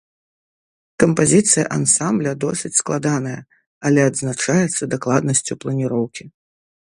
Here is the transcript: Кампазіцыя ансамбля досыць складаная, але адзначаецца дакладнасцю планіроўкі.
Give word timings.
Кампазіцыя 1.01 1.65
ансамбля 1.77 2.31
досыць 2.45 2.71
складаная, 2.81 3.35
але 3.89 4.01
адзначаецца 4.13 4.91
дакладнасцю 4.95 5.53
планіроўкі. 5.65 6.23